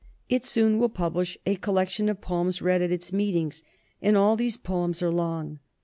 [0.29, 3.61] It soon will publish a collection of poems read at its meetings,
[4.01, 5.59] and all these poems are long.